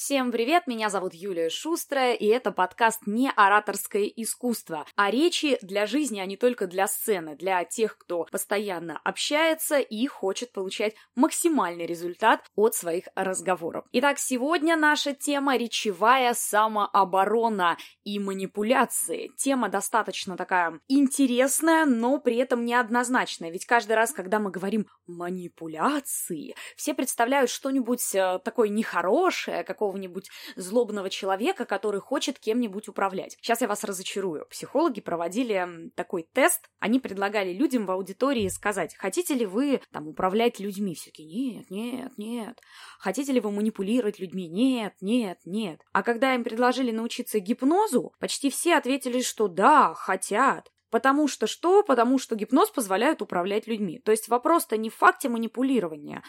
Всем 0.00 0.30
привет, 0.30 0.68
меня 0.68 0.90
зовут 0.90 1.12
Юлия 1.12 1.50
Шустрая, 1.50 2.14
и 2.14 2.24
это 2.26 2.52
подкаст 2.52 3.00
«Не 3.06 3.32
ораторское 3.34 4.04
искусство», 4.04 4.86
а 4.94 5.10
речи 5.10 5.58
для 5.60 5.86
жизни, 5.86 6.20
а 6.20 6.24
не 6.24 6.36
только 6.36 6.68
для 6.68 6.86
сцены, 6.86 7.34
для 7.34 7.64
тех, 7.64 7.98
кто 7.98 8.24
постоянно 8.30 9.00
общается 9.02 9.80
и 9.80 10.06
хочет 10.06 10.52
получать 10.52 10.94
максимальный 11.16 11.84
результат 11.84 12.44
от 12.54 12.76
своих 12.76 13.08
разговоров. 13.16 13.86
Итак, 13.90 14.20
сегодня 14.20 14.76
наша 14.76 15.14
тема– 15.14 15.56
речевая 15.58 16.32
самооборона 16.32 17.76
и 18.04 18.20
манипуляции. 18.20 19.32
Тема 19.36 19.68
достаточно 19.68 20.36
такая 20.36 20.78
интересная, 20.86 21.84
но 21.86 22.20
при 22.20 22.36
этом 22.36 22.64
неоднозначная, 22.64 23.50
ведь 23.50 23.66
каждый 23.66 23.96
раз, 23.96 24.12
когда 24.12 24.38
мы 24.38 24.52
говорим 24.52 24.86
«манипуляции», 25.08 26.54
все 26.76 26.94
представляют 26.94 27.50
что-нибудь 27.50 28.14
э, 28.14 28.38
такое 28.44 28.68
нехорошее, 28.68 29.64
какого 29.64 29.87
какого-нибудь 29.88 30.28
злобного 30.56 31.08
человека, 31.08 31.64
который 31.64 32.00
хочет 32.00 32.38
кем-нибудь 32.38 32.88
управлять. 32.88 33.36
Сейчас 33.40 33.62
я 33.62 33.68
вас 33.68 33.84
разочарую. 33.84 34.46
Психологи 34.50 35.00
проводили 35.00 35.90
такой 35.94 36.24
тест. 36.30 36.68
Они 36.78 37.00
предлагали 37.00 37.52
людям 37.52 37.86
в 37.86 37.90
аудитории 37.90 38.48
сказать, 38.48 38.94
хотите 38.96 39.34
ли 39.34 39.46
вы 39.46 39.80
там 39.90 40.08
управлять 40.08 40.60
людьми? 40.60 40.94
Все-таки 40.94 41.24
нет, 41.24 41.70
нет, 41.70 42.12
нет. 42.18 42.60
Хотите 42.98 43.32
ли 43.32 43.40
вы 43.40 43.50
манипулировать 43.50 44.18
людьми? 44.18 44.46
Нет, 44.48 44.94
нет, 45.00 45.38
нет. 45.46 45.80
А 45.92 46.02
когда 46.02 46.34
им 46.34 46.44
предложили 46.44 46.90
научиться 46.90 47.38
гипнозу, 47.38 48.12
почти 48.20 48.50
все 48.50 48.76
ответили, 48.76 49.22
что 49.22 49.48
да, 49.48 49.94
хотят. 49.94 50.70
Потому 50.90 51.28
что 51.28 51.46
что? 51.46 51.82
Потому 51.82 52.18
что 52.18 52.34
гипноз 52.34 52.70
позволяет 52.70 53.20
управлять 53.20 53.66
людьми. 53.66 53.98
То 53.98 54.10
есть 54.10 54.28
вопрос-то 54.28 54.76
не 54.76 54.88
в 54.90 54.94
факте 54.94 55.28
манипулирования, 55.28 56.22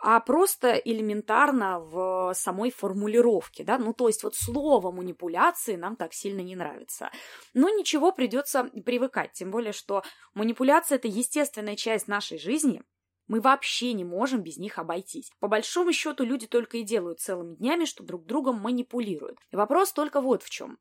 а 0.00 0.20
просто 0.20 0.72
элементарно 0.72 1.80
в 1.80 2.32
самой 2.34 2.70
формулировке, 2.70 3.64
да, 3.64 3.78
ну 3.78 3.92
то 3.92 4.06
есть 4.08 4.22
вот 4.22 4.34
слово 4.36 4.90
манипуляции 4.92 5.76
нам 5.76 5.96
так 5.96 6.12
сильно 6.12 6.40
не 6.40 6.56
нравится. 6.56 7.10
Но 7.54 7.68
ничего, 7.68 8.12
придется 8.12 8.64
привыкать, 8.84 9.32
тем 9.32 9.50
более, 9.50 9.72
что 9.72 10.02
манипуляция– 10.34 10.96
это 10.96 11.08
естественная 11.08 11.76
часть 11.76 12.06
нашей 12.06 12.38
жизни, 12.38 12.82
мы 13.26 13.40
вообще 13.40 13.94
не 13.94 14.04
можем 14.04 14.42
без 14.42 14.58
них 14.58 14.78
обойтись. 14.78 15.30
По 15.40 15.48
большому 15.48 15.92
счету 15.92 16.24
люди 16.24 16.46
только 16.46 16.76
и 16.76 16.82
делают 16.82 17.20
целыми 17.20 17.54
днями, 17.56 17.86
что 17.86 18.04
друг 18.04 18.26
другом 18.26 18.60
манипулируют. 18.60 19.38
Вопрос 19.50 19.92
только 19.92 20.20
вот 20.20 20.42
в 20.42 20.50
чем. 20.50 20.78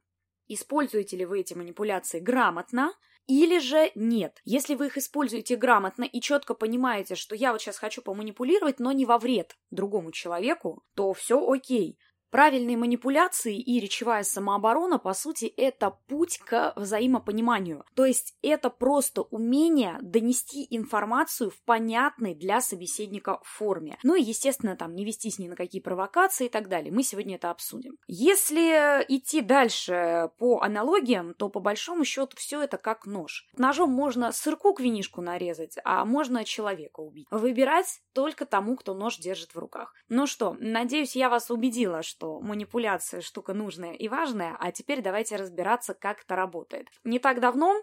Используете 0.48 1.16
ли 1.16 1.26
вы 1.26 1.40
эти 1.40 1.54
манипуляции 1.54 2.20
грамотно, 2.20 2.94
или 3.28 3.60
же 3.60 3.92
нет. 3.96 4.42
Если 4.44 4.76
вы 4.76 4.88
их 4.88 4.98
используете 4.98 5.56
грамотно 5.56 6.04
и 6.04 6.22
четко 6.22 6.54
понимаете, 6.54 7.16
что 7.16 7.36
я 7.36 7.52
вот 7.52 7.62
сейчас 7.62 7.78
хочу 7.78 8.02
поманипулировать, 8.02 8.80
но 8.80 8.92
не 8.92 9.06
во 9.06 9.18
вред 9.18 9.56
другому 9.72 10.12
человеку, 10.12 10.84
то 10.96 11.14
все 11.14 11.40
окей. 11.46 11.98
Правильные 12.34 12.78
манипуляции 12.78 13.60
и 13.60 13.80
речевая 13.80 14.24
самооборона, 14.24 14.98
по 14.98 15.14
сути, 15.14 15.46
это 15.46 15.92
путь 16.08 16.40
к 16.40 16.74
взаимопониманию. 16.76 17.86
То 17.94 18.06
есть 18.06 18.34
это 18.42 18.72
просто 18.72 19.22
умение 19.22 20.00
донести 20.02 20.66
информацию 20.72 21.52
в 21.52 21.62
понятной 21.62 22.34
для 22.34 22.60
собеседника 22.60 23.40
форме. 23.44 24.00
Ну 24.02 24.16
и, 24.16 24.24
естественно, 24.24 24.76
там 24.76 24.96
не 24.96 25.06
вестись 25.06 25.38
ни 25.38 25.48
на 25.48 25.56
какие 25.56 25.80
провокации 25.80 26.48
и 26.48 26.50
так 26.50 26.70
далее. 26.70 26.92
Мы 26.92 27.04
сегодня 27.04 27.36
это 27.36 27.52
обсудим. 27.52 27.98
Если 28.08 29.06
идти 29.10 29.42
дальше 29.42 30.32
по 30.40 30.60
аналогиям, 30.60 31.36
то 31.36 31.50
по 31.50 31.60
большому 31.60 32.04
счету 32.04 32.36
все 32.36 32.64
это 32.64 32.78
как 32.78 33.06
нож. 33.06 33.48
Ножом 33.60 33.92
можно 33.92 34.32
сырку 34.32 34.74
к 34.74 34.80
винишку 34.80 35.22
нарезать, 35.22 35.76
а 35.84 36.04
можно 36.04 36.46
человека 36.46 37.02
убить. 37.02 37.28
Выбирать 37.30 38.02
только 38.14 38.48
тому, 38.48 38.76
кто 38.76 38.96
нож 38.96 39.20
держит 39.20 39.54
в 39.54 39.60
руках. 39.60 39.94
Ну 40.10 40.26
что, 40.26 40.58
надеюсь, 40.60 41.16
я 41.16 41.30
вас 41.30 41.52
убедила, 41.52 42.02
что 42.02 42.23
что 42.24 42.40
манипуляция 42.40 43.20
штука 43.20 43.54
нужная 43.54 43.94
и 43.94 44.08
важная, 44.08 44.56
а 44.58 44.72
теперь 44.72 45.02
давайте 45.02 45.36
разбираться, 45.36 45.94
как 45.94 46.22
это 46.22 46.38
работает. 46.38 46.88
Не 47.04 47.20
так 47.20 47.42
давно 47.42 47.76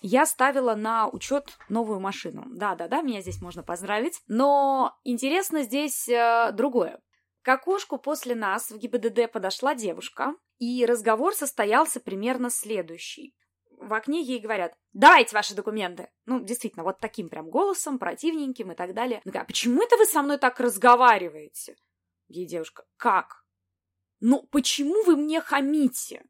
я 0.00 0.24
ставила 0.24 0.74
на 0.74 1.08
учет 1.08 1.58
новую 1.68 2.00
машину. 2.00 2.44
Да-да-да, 2.46 3.02
меня 3.02 3.20
здесь 3.20 3.42
можно 3.42 3.62
поздравить. 3.62 4.22
Но 4.26 4.96
интересно 5.04 5.62
здесь 5.62 6.08
э, 6.08 6.52
другое. 6.52 7.00
К 7.42 7.50
окошку 7.50 7.98
после 7.98 8.34
нас 8.34 8.70
в 8.70 8.78
ГИБДД 8.78 9.30
подошла 9.30 9.74
девушка, 9.74 10.34
и 10.58 10.86
разговор 10.86 11.34
состоялся 11.34 12.00
примерно 12.00 12.48
следующий. 12.48 13.34
В 13.78 13.92
окне 13.92 14.22
ей 14.22 14.40
говорят, 14.40 14.74
давайте 14.94 15.36
ваши 15.36 15.54
документы. 15.54 16.08
Ну, 16.24 16.40
действительно, 16.40 16.84
вот 16.84 16.98
таким 16.98 17.28
прям 17.28 17.50
голосом, 17.50 17.98
противненьким 17.98 18.72
и 18.72 18.74
так 18.74 18.94
далее. 18.94 19.20
Она 19.24 19.32
говорит, 19.32 19.42
а 19.42 19.46
почему 19.46 19.82
это 19.82 19.96
вы 19.98 20.06
со 20.06 20.22
мной 20.22 20.38
так 20.38 20.58
разговариваете? 20.60 21.76
Ей 22.28 22.46
девушка, 22.46 22.84
как? 22.96 23.41
Но 24.22 24.40
почему 24.52 25.02
вы 25.02 25.16
мне 25.16 25.40
хамите? 25.40 26.22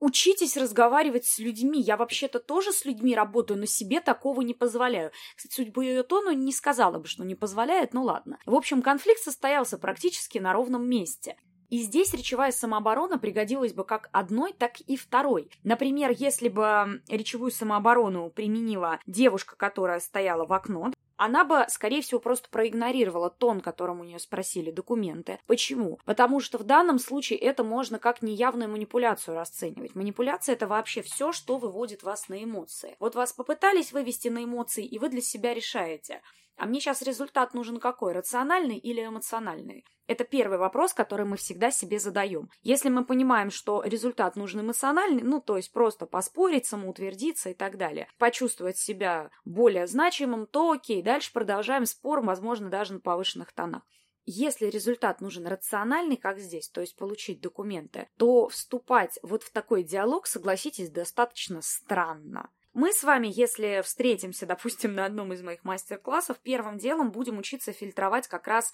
Учитесь 0.00 0.56
разговаривать 0.56 1.26
с 1.26 1.38
людьми. 1.38 1.80
Я 1.80 1.96
вообще-то 1.96 2.40
тоже 2.40 2.72
с 2.72 2.84
людьми 2.84 3.14
работаю, 3.14 3.60
но 3.60 3.66
себе 3.66 4.00
такого 4.00 4.42
не 4.42 4.52
позволяю. 4.52 5.12
Кстати, 5.36 5.54
судя 5.54 5.70
по 5.70 5.80
ее 5.80 6.02
тону, 6.02 6.32
не 6.32 6.52
сказала 6.52 6.98
бы, 6.98 7.06
что 7.06 7.24
не 7.24 7.36
позволяет, 7.36 7.94
ну 7.94 8.02
ладно. 8.02 8.38
В 8.46 8.54
общем, 8.54 8.82
конфликт 8.82 9.22
состоялся 9.22 9.78
практически 9.78 10.38
на 10.38 10.52
ровном 10.52 10.90
месте. 10.90 11.36
И 11.70 11.78
здесь 11.78 12.12
речевая 12.14 12.50
самооборона 12.50 13.16
пригодилась 13.16 13.72
бы 13.72 13.84
как 13.84 14.08
одной, 14.12 14.52
так 14.52 14.80
и 14.80 14.96
второй. 14.96 15.48
Например, 15.62 16.10
если 16.10 16.48
бы 16.48 17.00
речевую 17.08 17.52
самооборону 17.52 18.28
применила 18.30 18.98
девушка, 19.06 19.54
которая 19.56 20.00
стояла 20.00 20.46
в 20.46 20.52
окно, 20.52 20.92
она 21.16 21.44
бы, 21.44 21.64
скорее 21.68 22.02
всего, 22.02 22.20
просто 22.20 22.48
проигнорировала 22.48 23.30
тон, 23.30 23.60
которым 23.60 24.00
у 24.00 24.04
нее 24.04 24.18
спросили 24.18 24.70
документы. 24.70 25.38
Почему? 25.46 25.98
Потому 26.04 26.40
что 26.40 26.58
в 26.58 26.64
данном 26.64 26.98
случае 26.98 27.38
это 27.38 27.64
можно 27.64 27.98
как 27.98 28.22
неявную 28.22 28.70
манипуляцию 28.70 29.36
расценивать. 29.36 29.94
Манипуляция– 29.94 30.52
это 30.54 30.66
вообще 30.66 31.02
все, 31.02 31.32
что 31.32 31.58
выводит 31.58 32.02
вас 32.02 32.28
на 32.28 32.42
эмоции. 32.42 32.96
Вот 33.00 33.14
вас 33.14 33.32
попытались 33.32 33.92
вывести 33.92 34.28
на 34.28 34.44
эмоции, 34.44 34.84
и 34.84 34.98
вы 34.98 35.08
для 35.08 35.20
себя 35.20 35.54
решаете– 35.54 36.22
а 36.56 36.66
мне 36.66 36.80
сейчас 36.80 37.02
результат 37.02 37.54
нужен 37.54 37.78
какой, 37.78 38.12
рациональный 38.12 38.78
или 38.78 39.04
эмоциональный? 39.04 39.84
Это 40.06 40.24
первый 40.24 40.58
вопрос, 40.58 40.94
который 40.94 41.26
мы 41.26 41.36
всегда 41.36 41.70
себе 41.70 41.98
задаем. 41.98 42.48
Если 42.62 42.88
мы 42.88 43.04
понимаем, 43.04 43.50
что 43.50 43.82
результат 43.84 44.36
нужен 44.36 44.60
эмоциональный, 44.60 45.22
ну, 45.22 45.40
то 45.40 45.56
есть 45.56 45.72
просто 45.72 46.06
поспорить, 46.06 46.66
самоутвердиться 46.66 47.50
и 47.50 47.54
так 47.54 47.76
далее, 47.76 48.08
почувствовать 48.18 48.78
себя 48.78 49.30
более 49.44 49.86
значимым, 49.86 50.46
то 50.46 50.70
окей, 50.72 51.02
дальше 51.02 51.32
продолжаем 51.32 51.86
спор, 51.86 52.20
возможно, 52.20 52.70
даже 52.70 52.94
на 52.94 53.00
повышенных 53.00 53.52
тонах. 53.52 53.82
Если 54.28 54.66
результат 54.66 55.20
нужен 55.20 55.46
рациональный, 55.46 56.16
как 56.16 56.38
здесь, 56.40 56.68
то 56.68 56.80
есть 56.80 56.96
получить 56.96 57.40
документы, 57.40 58.08
то 58.16 58.48
вступать 58.48 59.18
вот 59.22 59.44
в 59.44 59.52
такой 59.52 59.84
диалог, 59.84 60.26
согласитесь, 60.26 60.90
достаточно 60.90 61.62
странно. 61.62 62.50
Мы 62.78 62.92
с 62.92 63.04
вами, 63.04 63.26
если 63.32 63.80
встретимся, 63.82 64.44
допустим, 64.44 64.94
на 64.94 65.06
одном 65.06 65.32
из 65.32 65.40
моих 65.40 65.64
мастер-классов, 65.64 66.38
первым 66.42 66.76
делом 66.76 67.10
будем 67.10 67.38
учиться 67.38 67.72
фильтровать 67.72 68.28
как 68.28 68.46
раз 68.46 68.70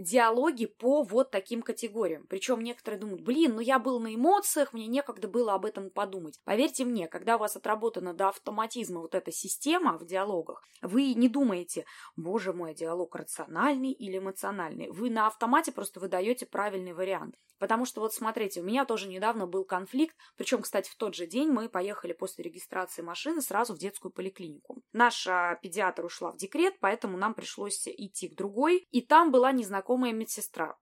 диалоги 0.00 0.66
по 0.66 1.02
вот 1.02 1.30
таким 1.30 1.62
категориям. 1.62 2.26
Причем 2.28 2.60
некоторые 2.60 3.00
думают, 3.00 3.22
блин, 3.22 3.54
ну 3.54 3.60
я 3.60 3.78
был 3.78 4.00
на 4.00 4.14
эмоциях, 4.14 4.72
мне 4.72 4.86
некогда 4.86 5.28
было 5.28 5.54
об 5.54 5.66
этом 5.66 5.90
подумать. 5.90 6.40
Поверьте 6.44 6.84
мне, 6.84 7.06
когда 7.06 7.36
у 7.36 7.40
вас 7.40 7.56
отработана 7.56 8.14
до 8.14 8.28
автоматизма 8.28 9.00
вот 9.00 9.14
эта 9.14 9.30
система 9.30 9.98
в 9.98 10.06
диалогах, 10.06 10.62
вы 10.82 11.14
не 11.14 11.28
думаете, 11.28 11.84
боже 12.16 12.52
мой, 12.52 12.74
диалог 12.74 13.14
рациональный 13.14 13.92
или 13.92 14.18
эмоциональный. 14.18 14.90
Вы 14.90 15.10
на 15.10 15.26
автомате 15.26 15.72
просто 15.72 16.00
выдаете 16.00 16.46
правильный 16.46 16.94
вариант. 16.94 17.36
Потому 17.60 17.84
что 17.84 18.00
вот 18.00 18.14
смотрите, 18.14 18.62
у 18.62 18.64
меня 18.64 18.86
тоже 18.86 19.06
недавно 19.06 19.46
был 19.46 19.66
конфликт, 19.66 20.16
причем, 20.36 20.62
кстати, 20.62 20.90
в 20.90 20.96
тот 20.96 21.14
же 21.14 21.26
день 21.26 21.50
мы 21.50 21.68
поехали 21.68 22.14
после 22.14 22.42
регистрации 22.42 23.02
машины 23.02 23.42
сразу 23.42 23.74
в 23.74 23.78
детскую 23.78 24.10
поликлинику. 24.10 24.82
Наша 24.94 25.58
педиатр 25.62 26.06
ушла 26.06 26.32
в 26.32 26.38
декрет, 26.38 26.74
поэтому 26.80 27.18
нам 27.18 27.34
пришлось 27.34 27.86
идти 27.86 28.28
к 28.28 28.34
другой, 28.34 28.86
и 28.90 29.02
там 29.02 29.30
была 29.30 29.52
незнакомая 29.52 29.89
медсестра. 29.96 30.76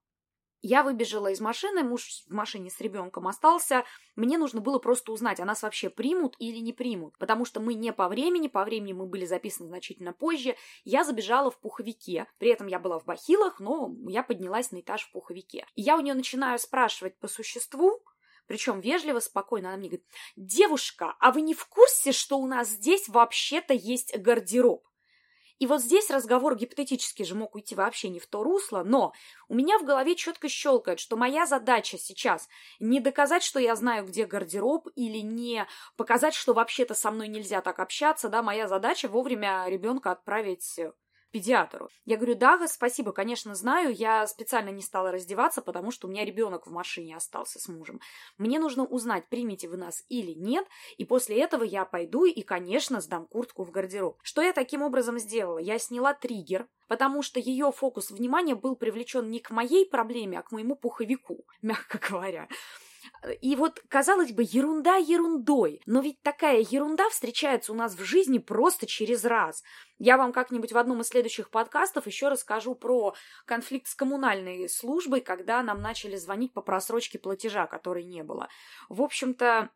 Я 0.60 0.82
выбежала 0.82 1.28
из 1.28 1.40
машины, 1.40 1.84
муж 1.84 2.24
в 2.26 2.32
машине 2.32 2.68
с 2.68 2.80
ребенком 2.80 3.28
остался. 3.28 3.84
Мне 4.16 4.38
нужно 4.38 4.60
было 4.60 4.80
просто 4.80 5.12
узнать, 5.12 5.38
а 5.38 5.44
нас 5.44 5.62
вообще 5.62 5.88
примут 5.88 6.34
или 6.40 6.58
не 6.58 6.72
примут. 6.72 7.16
Потому 7.18 7.44
что 7.44 7.60
мы 7.60 7.74
не 7.74 7.92
по 7.92 8.08
времени, 8.08 8.48
по 8.48 8.64
времени 8.64 8.92
мы 8.92 9.06
были 9.06 9.24
записаны 9.24 9.68
значительно 9.68 10.12
позже. 10.12 10.56
Я 10.82 11.04
забежала 11.04 11.52
в 11.52 11.60
пуховике. 11.60 12.26
При 12.38 12.50
этом 12.50 12.66
я 12.66 12.80
была 12.80 12.98
в 12.98 13.04
бахилах, 13.04 13.60
но 13.60 13.94
я 14.08 14.24
поднялась 14.24 14.72
на 14.72 14.80
этаж 14.80 15.02
в 15.02 15.12
пуховике. 15.12 15.64
И 15.76 15.82
я 15.82 15.96
у 15.96 16.00
нее 16.00 16.14
начинаю 16.14 16.58
спрашивать 16.58 17.16
по 17.18 17.28
существу, 17.28 18.02
причем 18.48 18.80
вежливо, 18.80 19.20
спокойно. 19.20 19.68
Она 19.68 19.76
мне 19.76 19.90
говорит, 19.90 20.06
девушка, 20.34 21.14
а 21.20 21.30
вы 21.30 21.42
не 21.42 21.54
в 21.54 21.66
курсе, 21.66 22.10
что 22.10 22.36
у 22.38 22.48
нас 22.48 22.68
здесь 22.68 23.08
вообще-то 23.08 23.74
есть 23.74 24.18
гардероб? 24.18 24.87
И 25.58 25.66
вот 25.66 25.80
здесь 25.82 26.10
разговор 26.10 26.56
гипотетически 26.56 27.24
же 27.24 27.34
мог 27.34 27.54
уйти 27.54 27.74
вообще 27.74 28.08
не 28.08 28.20
в 28.20 28.26
то 28.26 28.44
русло, 28.44 28.82
но 28.84 29.12
у 29.48 29.54
меня 29.54 29.78
в 29.78 29.84
голове 29.84 30.14
четко 30.14 30.48
щелкает, 30.48 31.00
что 31.00 31.16
моя 31.16 31.46
задача 31.46 31.98
сейчас 31.98 32.48
не 32.78 33.00
доказать, 33.00 33.42
что 33.42 33.58
я 33.58 33.74
знаю, 33.74 34.06
где 34.06 34.24
гардероб, 34.24 34.88
или 34.94 35.18
не 35.18 35.66
показать, 35.96 36.34
что 36.34 36.54
вообще-то 36.54 36.94
со 36.94 37.10
мной 37.10 37.28
нельзя 37.28 37.60
так 37.60 37.80
общаться, 37.80 38.28
да, 38.28 38.42
моя 38.42 38.68
задача 38.68 39.08
вовремя 39.08 39.64
ребенка 39.68 40.12
отправить 40.12 40.78
педиатру. 41.30 41.88
Я 42.04 42.16
говорю, 42.16 42.34
да, 42.34 42.66
спасибо, 42.68 43.12
конечно, 43.12 43.54
знаю, 43.54 43.94
я 43.94 44.26
специально 44.26 44.70
не 44.70 44.82
стала 44.82 45.12
раздеваться, 45.12 45.62
потому 45.62 45.90
что 45.90 46.06
у 46.06 46.10
меня 46.10 46.24
ребенок 46.24 46.66
в 46.66 46.70
машине 46.70 47.16
остался 47.16 47.58
с 47.58 47.68
мужем. 47.68 48.00
Мне 48.36 48.58
нужно 48.58 48.84
узнать, 48.84 49.28
примете 49.28 49.68
вы 49.68 49.76
нас 49.76 50.04
или 50.08 50.32
нет, 50.32 50.66
и 50.96 51.04
после 51.04 51.40
этого 51.40 51.64
я 51.64 51.84
пойду 51.84 52.24
и, 52.24 52.42
конечно, 52.42 53.00
сдам 53.00 53.26
куртку 53.26 53.64
в 53.64 53.70
гардероб. 53.70 54.18
Что 54.22 54.42
я 54.42 54.52
таким 54.52 54.82
образом 54.82 55.18
сделала? 55.18 55.58
Я 55.58 55.78
сняла 55.78 56.14
триггер, 56.14 56.68
потому 56.88 57.22
что 57.22 57.40
ее 57.40 57.70
фокус 57.72 58.10
внимания 58.10 58.54
был 58.54 58.76
привлечен 58.76 59.28
не 59.28 59.40
к 59.40 59.50
моей 59.50 59.86
проблеме, 59.86 60.38
а 60.38 60.42
к 60.42 60.52
моему 60.52 60.76
пуховику, 60.76 61.46
мягко 61.62 61.98
говоря. 61.98 62.48
И 63.40 63.56
вот, 63.56 63.80
казалось 63.88 64.32
бы, 64.32 64.44
ерунда 64.46 64.96
ерундой, 64.96 65.80
но 65.86 66.00
ведь 66.00 66.22
такая 66.22 66.60
ерунда 66.60 67.08
встречается 67.10 67.72
у 67.72 67.74
нас 67.74 67.94
в 67.94 68.04
жизни 68.04 68.38
просто 68.38 68.86
через 68.86 69.24
раз. 69.24 69.62
Я 69.98 70.16
вам 70.16 70.32
как-нибудь 70.32 70.72
в 70.72 70.78
одном 70.78 71.00
из 71.00 71.08
следующих 71.08 71.50
подкастов 71.50 72.06
еще 72.06 72.28
расскажу 72.28 72.74
про 72.74 73.14
конфликт 73.46 73.88
с 73.88 73.94
коммунальной 73.94 74.68
службой, 74.68 75.20
когда 75.20 75.62
нам 75.62 75.80
начали 75.82 76.16
звонить 76.16 76.52
по 76.52 76.62
просрочке 76.62 77.18
платежа, 77.18 77.66
которой 77.66 78.04
не 78.04 78.22
было. 78.22 78.48
В 78.88 79.02
общем-то, 79.02 79.70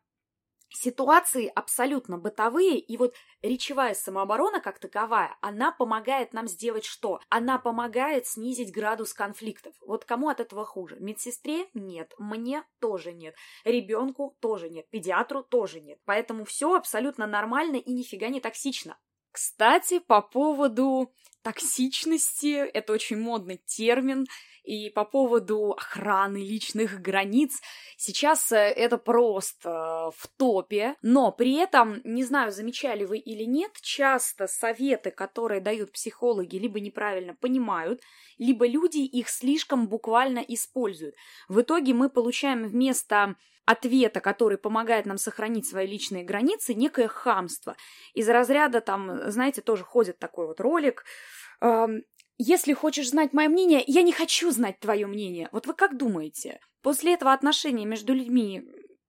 ситуации 0.75 1.51
абсолютно 1.53 2.17
бытовые, 2.17 2.79
и 2.79 2.97
вот 2.97 3.15
речевая 3.41 3.93
самооборона 3.93 4.59
как 4.59 4.79
таковая, 4.79 5.37
она 5.41 5.71
помогает 5.71 6.33
нам 6.33 6.47
сделать 6.47 6.85
что? 6.85 7.19
Она 7.29 7.57
помогает 7.57 8.27
снизить 8.27 8.73
градус 8.73 9.13
конфликтов. 9.13 9.73
Вот 9.85 10.05
кому 10.05 10.29
от 10.29 10.39
этого 10.39 10.65
хуже? 10.65 10.97
Медсестре? 10.99 11.67
Нет. 11.73 12.13
Мне 12.17 12.63
тоже 12.79 13.13
нет. 13.13 13.35
Ребенку 13.63 14.35
тоже 14.39 14.69
нет. 14.69 14.89
Педиатру 14.89 15.43
тоже 15.43 15.81
нет. 15.81 15.99
Поэтому 16.05 16.45
все 16.45 16.75
абсолютно 16.75 17.27
нормально 17.27 17.77
и 17.77 17.91
нифига 17.93 18.29
не 18.29 18.39
токсично. 18.39 18.97
Кстати, 19.31 19.99
по 19.99 20.21
поводу 20.21 21.11
токсичности, 21.41 22.55
это 22.55 22.93
очень 22.93 23.17
модный 23.17 23.57
термин, 23.57 24.27
и 24.63 24.89
по 24.89 25.05
поводу 25.05 25.71
охраны 25.71 26.37
личных 26.37 27.01
границ, 27.01 27.61
сейчас 27.97 28.51
э, 28.51 28.57
это 28.57 28.97
просто 28.97 29.69
э, 29.69 30.11
в 30.17 30.27
топе, 30.37 30.95
но 31.01 31.31
при 31.31 31.55
этом, 31.55 32.01
не 32.03 32.23
знаю, 32.23 32.51
замечали 32.51 33.05
вы 33.05 33.17
или 33.17 33.43
нет, 33.43 33.71
часто 33.81 34.47
советы, 34.47 35.11
которые 35.11 35.61
дают 35.61 35.91
психологи, 35.91 36.55
либо 36.55 36.79
неправильно 36.79 37.35
понимают, 37.35 38.01
либо 38.37 38.65
люди 38.65 38.99
их 38.99 39.29
слишком 39.29 39.87
буквально 39.87 40.39
используют. 40.39 41.15
В 41.49 41.61
итоге 41.61 41.93
мы 41.93 42.09
получаем 42.09 42.65
вместо 42.67 43.35
ответа, 43.65 44.19
который 44.19 44.57
помогает 44.57 45.05
нам 45.05 45.17
сохранить 45.17 45.67
свои 45.67 45.87
личные 45.87 46.23
границы, 46.23 46.73
некое 46.73 47.07
хамство. 47.07 47.75
Из 48.13 48.27
разряда 48.27 48.81
там, 48.81 49.29
знаете, 49.31 49.61
тоже 49.61 49.83
ходит 49.83 50.19
такой 50.19 50.47
вот 50.47 50.59
ролик, 50.59 51.05
если 52.37 52.73
хочешь 52.73 53.09
знать 53.09 53.33
мое 53.33 53.49
мнение, 53.49 53.83
я 53.85 54.01
не 54.01 54.11
хочу 54.11 54.51
знать 54.51 54.79
твое 54.79 55.07
мнение. 55.07 55.49
Вот 55.51 55.67
вы 55.67 55.73
как 55.73 55.97
думаете? 55.97 56.59
После 56.81 57.13
этого 57.13 57.33
отношения 57.33 57.85
между 57.85 58.13
людьми 58.13 58.63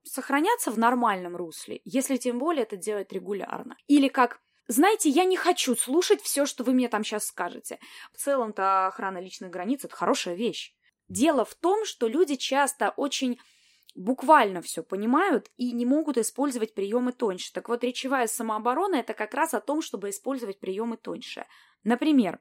сохранятся 0.04 0.70
в 0.70 0.78
нормальном 0.78 1.36
русле, 1.36 1.80
если 1.84 2.16
тем 2.16 2.38
более 2.38 2.64
это 2.64 2.76
делать 2.76 3.12
регулярно? 3.12 3.76
Или 3.86 4.08
как 4.08 4.40
знаете, 4.66 5.10
я 5.10 5.24
не 5.24 5.36
хочу 5.36 5.76
слушать 5.76 6.22
все, 6.22 6.46
что 6.46 6.64
вы 6.64 6.72
мне 6.72 6.88
там 6.88 7.04
сейчас 7.04 7.26
скажете. 7.26 7.78
В 8.12 8.18
целом-то 8.18 8.86
охрана 8.86 9.18
личных 9.18 9.50
границ– 9.50 9.80
это 9.84 9.94
хорошая 9.94 10.36
вещь. 10.36 10.74
Дело 11.08 11.44
в 11.44 11.54
том, 11.54 11.84
что 11.84 12.08
люди 12.08 12.36
часто 12.36 12.90
очень 12.96 13.38
буквально 13.94 14.62
все 14.62 14.82
понимают 14.82 15.50
и 15.56 15.72
не 15.72 15.84
могут 15.84 16.16
использовать 16.16 16.74
приемы 16.74 17.12
тоньше. 17.12 17.52
Так 17.52 17.68
вот, 17.68 17.84
речевая 17.84 18.26
самооборона– 18.26 18.94
это 18.96 19.12
как 19.12 19.34
раз 19.34 19.52
о 19.52 19.60
том, 19.60 19.82
чтобы 19.82 20.08
использовать 20.08 20.58
приемы 20.60 20.96
тоньше. 20.96 21.44
Например, 21.84 22.40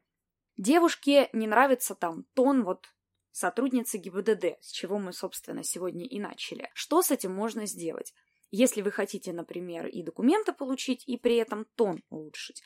Девушке 0.57 1.29
не 1.33 1.47
нравится 1.47 1.95
там 1.95 2.25
тон 2.33 2.63
вот 2.63 2.87
сотрудницы 3.31 3.97
ГИБДД, 3.97 4.57
с 4.61 4.71
чего 4.71 4.99
мы, 4.99 5.13
собственно, 5.13 5.63
сегодня 5.63 6.05
и 6.05 6.19
начали. 6.19 6.69
Что 6.73 7.01
с 7.01 7.11
этим 7.11 7.33
можно 7.33 7.65
сделать? 7.65 8.13
Если 8.51 8.81
вы 8.81 8.91
хотите, 8.91 9.33
например, 9.33 9.87
и 9.87 10.03
документы 10.03 10.53
получить, 10.53 11.03
и 11.07 11.17
при 11.17 11.37
этом 11.37 11.65
тон 11.75 12.03
улучшить, 12.09 12.61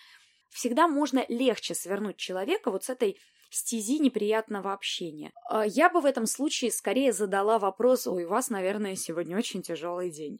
всегда 0.50 0.88
можно 0.88 1.26
легче 1.30 1.76
свернуть 1.76 2.18
человека 2.18 2.72
вот 2.72 2.84
с 2.84 2.90
этой 2.90 3.18
стези 3.50 4.00
неприятного 4.00 4.74
общения. 4.74 5.32
А 5.50 5.66
я 5.66 5.90
бы 5.90 6.02
в 6.02 6.06
этом 6.06 6.26
случае 6.26 6.72
скорее 6.72 7.14
задала 7.14 7.58
вопрос, 7.60 8.06
ой, 8.06 8.26
у 8.26 8.30
вас, 8.30 8.50
наверное, 8.50 8.96
сегодня 8.96 9.38
очень 9.38 9.62
тяжелый 9.62 10.12
день. 10.12 10.40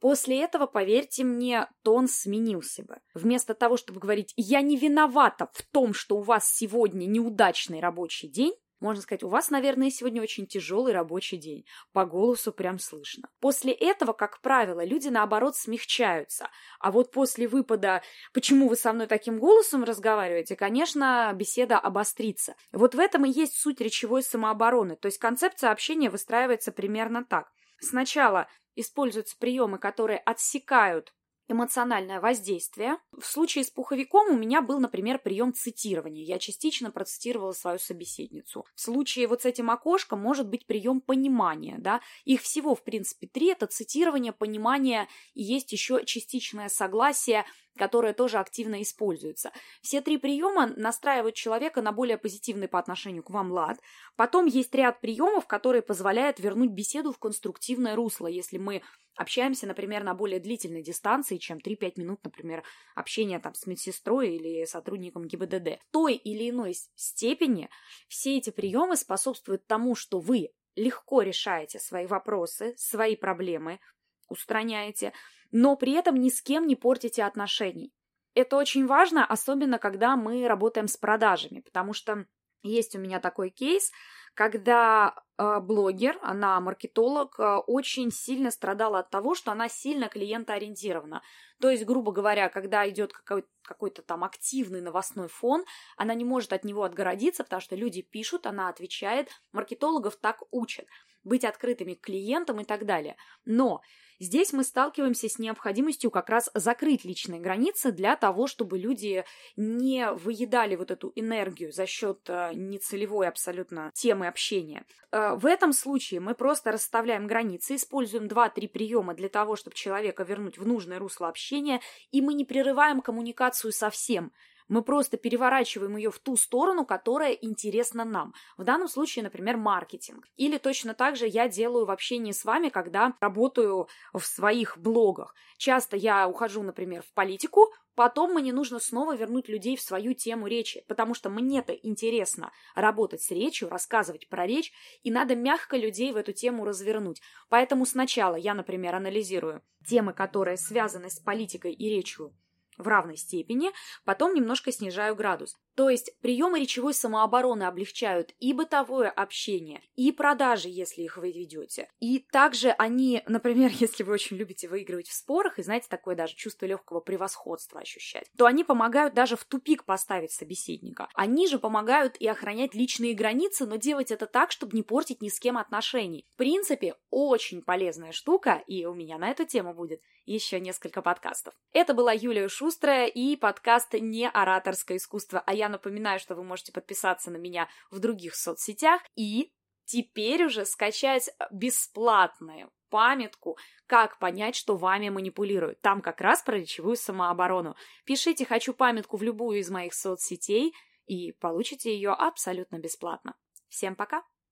После 0.00 0.42
этого, 0.42 0.66
поверьте 0.66 1.24
мне, 1.24 1.68
тон 1.82 2.08
сменился 2.08 2.84
бы. 2.84 2.98
Вместо 3.14 3.54
того, 3.54 3.76
чтобы 3.76 4.00
говорить 4.00 4.32
«я 4.36 4.60
не 4.60 4.76
виновата 4.76 5.48
в 5.52 5.62
том, 5.62 5.92
что 5.92 6.16
у 6.16 6.22
вас 6.22 6.52
сегодня 6.52 7.06
неудачный 7.06 7.80
рабочий 7.80 8.28
день», 8.28 8.54
можно 8.80 9.02
сказать, 9.02 9.24
у 9.24 9.28
вас, 9.28 9.50
наверное, 9.50 9.90
сегодня 9.90 10.22
очень 10.22 10.46
тяжелый 10.46 10.92
рабочий 10.92 11.36
день. 11.36 11.64
По 11.92 12.04
голосу 12.04 12.52
прям 12.52 12.78
слышно. 12.78 13.28
После 13.40 13.72
этого, 13.72 14.12
как 14.12 14.40
правило, 14.40 14.84
люди, 14.84 15.08
наоборот, 15.08 15.56
смягчаются. 15.56 16.48
А 16.78 16.92
вот 16.92 17.10
после 17.10 17.48
выпада 17.48 18.02
«почему 18.32 18.68
вы 18.68 18.76
со 18.76 18.92
мной 18.92 19.08
таким 19.08 19.40
голосом 19.40 19.82
разговариваете?», 19.82 20.54
конечно, 20.54 21.32
беседа 21.34 21.78
обострится. 21.78 22.54
Вот 22.70 22.94
в 22.94 23.00
этом 23.00 23.24
и 23.24 23.30
есть 23.30 23.56
суть 23.56 23.80
речевой 23.80 24.22
самообороны. 24.22 24.94
То 24.94 25.06
есть 25.06 25.18
концепция 25.18 25.72
общения 25.72 26.08
выстраивается 26.08 26.70
примерно 26.70 27.24
так. 27.24 27.50
Сначала 27.80 28.48
используются 28.78 29.36
приемы, 29.38 29.78
которые 29.78 30.18
отсекают 30.18 31.12
эмоциональное 31.48 32.20
воздействие. 32.20 32.98
В 33.18 33.24
случае 33.24 33.64
с 33.64 33.70
пуховиком 33.70 34.28
у 34.28 34.38
меня 34.38 34.60
был, 34.60 34.80
например, 34.80 35.18
прием 35.18 35.54
цитирования. 35.54 36.24
Я 36.24 36.38
частично 36.38 36.90
процитировала 36.90 37.52
свою 37.52 37.78
собеседницу. 37.78 38.66
В 38.74 38.80
случае 38.80 39.26
вот 39.26 39.42
с 39.42 39.44
этим 39.46 39.70
окошком 39.70 40.20
может 40.20 40.48
быть 40.48 40.66
прием 40.66 41.00
понимания. 41.00 41.76
Да? 41.78 42.00
Их 42.24 42.42
всего, 42.42 42.74
в 42.74 42.84
принципе, 42.84 43.26
три. 43.26 43.48
Это 43.48 43.66
цитирование, 43.66 44.32
понимание 44.32 45.08
и 45.32 45.42
есть 45.42 45.72
еще 45.72 46.04
частичное 46.04 46.68
согласие 46.68 47.46
которая 47.78 48.12
тоже 48.12 48.38
активно 48.38 48.82
используется. 48.82 49.52
Все 49.80 50.02
три 50.02 50.18
приема 50.18 50.66
настраивают 50.76 51.34
человека 51.34 51.80
на 51.80 51.92
более 51.92 52.18
позитивный 52.18 52.68
по 52.68 52.78
отношению 52.78 53.22
к 53.22 53.30
вам 53.30 53.50
лад. 53.52 53.80
Потом 54.16 54.44
есть 54.44 54.74
ряд 54.74 55.00
приемов, 55.00 55.46
которые 55.46 55.80
позволяют 55.80 56.38
вернуть 56.38 56.72
беседу 56.72 57.12
в 57.12 57.18
конструктивное 57.18 57.96
русло, 57.96 58.26
если 58.26 58.58
мы 58.58 58.82
общаемся, 59.16 59.66
например, 59.66 60.04
на 60.04 60.14
более 60.14 60.40
длительной 60.40 60.82
дистанции, 60.82 61.38
чем 61.38 61.58
3-5 61.58 61.92
минут, 61.96 62.20
например, 62.22 62.62
общения 62.94 63.38
там 63.40 63.54
с 63.54 63.66
медсестрой 63.66 64.36
или 64.36 64.64
сотрудником 64.64 65.26
ГИБДД. 65.26 65.80
В 65.80 65.90
той 65.90 66.14
или 66.14 66.50
иной 66.50 66.74
степени 66.94 67.68
все 68.08 68.38
эти 68.38 68.50
приемы 68.50 68.96
способствуют 68.96 69.66
тому, 69.66 69.94
что 69.94 70.20
вы 70.20 70.50
легко 70.76 71.22
решаете 71.22 71.78
свои 71.78 72.06
вопросы, 72.06 72.74
свои 72.76 73.16
проблемы, 73.16 73.80
устраняете, 74.28 75.12
но 75.50 75.76
при 75.76 75.92
этом 75.92 76.16
ни 76.16 76.28
с 76.28 76.42
кем 76.42 76.66
не 76.66 76.76
портите 76.76 77.24
отношений. 77.24 77.92
Это 78.34 78.56
очень 78.56 78.86
важно, 78.86 79.24
особенно 79.24 79.78
когда 79.78 80.16
мы 80.16 80.46
работаем 80.46 80.88
с 80.88 80.96
продажами, 80.96 81.60
потому 81.60 81.92
что 81.92 82.26
есть 82.62 82.94
у 82.94 82.98
меня 82.98 83.20
такой 83.20 83.50
кейс, 83.50 83.90
когда 84.34 85.16
э, 85.36 85.60
блогер, 85.60 86.16
она 86.22 86.60
маркетолог, 86.60 87.40
э, 87.40 87.56
очень 87.66 88.12
сильно 88.12 88.52
страдала 88.52 89.00
от 89.00 89.10
того, 89.10 89.34
что 89.34 89.50
она 89.50 89.68
сильно 89.68 90.08
клиентоориентирована. 90.08 91.22
То 91.60 91.70
есть, 91.70 91.84
грубо 91.84 92.12
говоря, 92.12 92.48
когда 92.48 92.88
идет 92.88 93.12
какой-то, 93.12 93.48
какой-то 93.62 94.02
там 94.02 94.22
активный 94.22 94.80
новостной 94.80 95.26
фон, 95.26 95.64
она 95.96 96.14
не 96.14 96.24
может 96.24 96.52
от 96.52 96.64
него 96.64 96.84
отгородиться, 96.84 97.42
потому 97.42 97.60
что 97.60 97.74
люди 97.74 98.02
пишут, 98.02 98.46
она 98.46 98.68
отвечает, 98.68 99.28
маркетологов 99.50 100.14
так 100.16 100.42
учат 100.52 100.86
быть 101.24 101.44
открытыми 101.44 101.94
к 101.94 102.02
клиентам 102.02 102.60
и 102.60 102.64
так 102.64 102.86
далее. 102.86 103.16
Но 103.44 103.82
Здесь 104.20 104.52
мы 104.52 104.64
сталкиваемся 104.64 105.28
с 105.28 105.38
необходимостью 105.38 106.10
как 106.10 106.28
раз 106.28 106.50
закрыть 106.52 107.04
личные 107.04 107.40
границы 107.40 107.92
для 107.92 108.16
того, 108.16 108.48
чтобы 108.48 108.76
люди 108.76 109.24
не 109.56 110.10
выедали 110.12 110.74
вот 110.74 110.90
эту 110.90 111.12
энергию 111.14 111.70
за 111.72 111.86
счет 111.86 112.20
э, 112.28 112.50
нецелевой 112.54 113.28
абсолютно 113.28 113.92
темы 113.94 114.26
общения. 114.26 114.84
Э, 115.12 115.34
в 115.34 115.46
этом 115.46 115.72
случае 115.72 116.18
мы 116.18 116.34
просто 116.34 116.72
расставляем 116.72 117.28
границы, 117.28 117.76
используем 117.76 118.24
2-3 118.24 118.68
приема 118.68 119.14
для 119.14 119.28
того, 119.28 119.54
чтобы 119.54 119.76
человека 119.76 120.24
вернуть 120.24 120.58
в 120.58 120.66
нужное 120.66 120.98
русло 120.98 121.28
общения, 121.28 121.80
и 122.10 122.20
мы 122.20 122.34
не 122.34 122.44
прерываем 122.44 123.00
коммуникацию 123.00 123.72
совсем 123.72 124.32
мы 124.68 124.82
просто 124.82 125.16
переворачиваем 125.16 125.96
ее 125.96 126.10
в 126.10 126.18
ту 126.18 126.36
сторону, 126.36 126.84
которая 126.84 127.32
интересна 127.32 128.04
нам. 128.04 128.34
В 128.56 128.64
данном 128.64 128.88
случае, 128.88 129.22
например, 129.22 129.56
маркетинг. 129.56 130.26
Или 130.36 130.58
точно 130.58 130.94
так 130.94 131.16
же 131.16 131.26
я 131.26 131.48
делаю 131.48 131.86
в 131.86 131.90
общении 131.90 132.32
с 132.32 132.44
вами, 132.44 132.68
когда 132.68 133.14
работаю 133.20 133.88
в 134.12 134.20
своих 134.20 134.78
блогах. 134.78 135.34
Часто 135.56 135.96
я 135.96 136.28
ухожу, 136.28 136.62
например, 136.62 137.02
в 137.02 137.12
политику, 137.14 137.72
Потом 137.98 138.32
мне 138.32 138.52
нужно 138.52 138.78
снова 138.78 139.16
вернуть 139.16 139.48
людей 139.48 139.76
в 139.76 139.80
свою 139.80 140.14
тему 140.14 140.46
речи, 140.46 140.84
потому 140.86 141.14
что 141.14 141.30
мне-то 141.30 141.72
интересно 141.72 142.52
работать 142.76 143.22
с 143.22 143.32
речью, 143.32 143.68
рассказывать 143.68 144.28
про 144.28 144.46
речь, 144.46 144.72
и 145.02 145.10
надо 145.10 145.34
мягко 145.34 145.76
людей 145.76 146.12
в 146.12 146.16
эту 146.16 146.32
тему 146.32 146.64
развернуть. 146.64 147.20
Поэтому 147.48 147.84
сначала 147.86 148.36
я, 148.36 148.54
например, 148.54 148.94
анализирую 148.94 149.62
темы, 149.84 150.12
которые 150.12 150.58
связаны 150.58 151.10
с 151.10 151.18
политикой 151.18 151.72
и 151.72 151.88
речью 151.88 152.32
в 152.78 152.88
равной 152.88 153.16
степени, 153.16 153.70
потом 154.04 154.34
немножко 154.34 154.72
снижаю 154.72 155.14
градус. 155.14 155.56
То 155.78 155.90
есть 155.90 156.10
приемы 156.20 156.58
речевой 156.58 156.92
самообороны 156.92 157.62
облегчают 157.62 158.34
и 158.40 158.52
бытовое 158.52 159.08
общение, 159.10 159.80
и 159.94 160.10
продажи, 160.10 160.68
если 160.68 161.02
их 161.02 161.18
вы 161.18 161.30
ведете. 161.30 161.88
И 162.00 162.18
также 162.18 162.70
они, 162.70 163.22
например, 163.28 163.70
если 163.78 164.02
вы 164.02 164.14
очень 164.14 164.38
любите 164.38 164.66
выигрывать 164.66 165.06
в 165.06 165.14
спорах, 165.14 165.60
и 165.60 165.62
знаете, 165.62 165.86
такое 165.88 166.16
даже 166.16 166.34
чувство 166.34 166.66
легкого 166.66 166.98
превосходства 166.98 167.78
ощущать, 167.78 168.28
то 168.36 168.46
они 168.46 168.64
помогают 168.64 169.14
даже 169.14 169.36
в 169.36 169.44
тупик 169.44 169.84
поставить 169.84 170.32
собеседника. 170.32 171.08
Они 171.14 171.46
же 171.46 171.60
помогают 171.60 172.16
и 172.16 172.26
охранять 172.26 172.74
личные 172.74 173.14
границы, 173.14 173.64
но 173.64 173.76
делать 173.76 174.10
это 174.10 174.26
так, 174.26 174.50
чтобы 174.50 174.76
не 174.76 174.82
портить 174.82 175.22
ни 175.22 175.28
с 175.28 175.38
кем 175.38 175.56
отношений. 175.56 176.26
В 176.34 176.38
принципе, 176.38 176.96
очень 177.10 177.62
полезная 177.62 178.10
штука, 178.10 178.64
и 178.66 178.84
у 178.84 178.94
меня 178.94 179.16
на 179.16 179.28
эту 179.28 179.44
тему 179.44 179.74
будет 179.74 180.00
еще 180.28 180.60
несколько 180.60 181.02
подкастов. 181.02 181.54
Это 181.72 181.94
была 181.94 182.12
Юлия 182.12 182.48
Шустрая 182.48 183.06
и 183.06 183.34
подкаст 183.36 183.94
«Не 183.94 184.28
ораторское 184.28 184.98
искусство». 184.98 185.42
А 185.46 185.54
напоминаю, 185.68 186.20
что 186.20 186.34
вы 186.34 186.44
можете 186.44 186.72
подписаться 186.72 187.30
на 187.30 187.36
меня 187.36 187.68
в 187.90 187.98
других 187.98 188.34
соцсетях 188.34 189.02
и 189.16 189.52
теперь 189.84 190.44
уже 190.44 190.64
скачать 190.64 191.30
бесплатную 191.50 192.70
памятку, 192.90 193.58
как 193.86 194.18
понять, 194.18 194.56
что 194.56 194.76
вами 194.76 195.08
манипулируют. 195.08 195.80
Там 195.80 196.00
как 196.00 196.20
раз 196.20 196.42
про 196.42 196.56
речевую 196.56 196.96
самооборону. 196.96 197.76
Пишите 198.04 198.44
«хочу 198.44 198.74
памятку» 198.74 199.16
в 199.16 199.22
любую 199.22 199.60
из 199.60 199.70
моих 199.70 199.94
соцсетей 199.94 200.74
и 201.06 201.32
получите 201.32 201.92
ее 201.92 202.10
абсолютно 202.10 202.78
бесплатно. 202.78 203.34
Всем 203.68 203.96
пока! 203.96 204.22